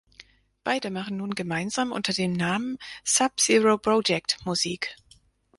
Beide 0.63 0.89
machen 0.89 1.17
nun 1.17 1.35
gemeinsam 1.35 1.91
unter 1.91 2.11
dem 2.11 2.33
Namen 2.33 2.79
"Sub 3.03 3.39
Zero 3.39 3.77
Project" 3.77 4.39
Musik. 4.45 4.95